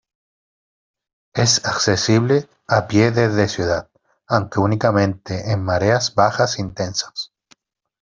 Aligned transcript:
Es 1.35 1.63
accesible 1.63 2.49
a 2.67 2.87
pie 2.87 3.11
desde 3.11 3.43
la 3.43 3.47
ciudad, 3.47 3.91
aunque 4.25 4.59
únicamente 4.59 5.51
en 5.51 5.61
mareas 5.63 6.15
bajas 6.15 6.57
intensas. 6.57 7.31